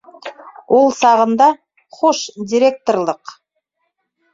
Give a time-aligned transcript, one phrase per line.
[0.77, 1.51] Ул сағында,
[2.01, 3.41] хуш, директорлыҡ!